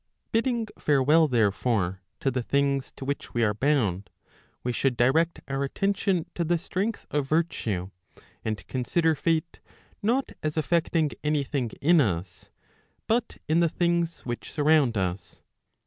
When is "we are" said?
3.35-3.53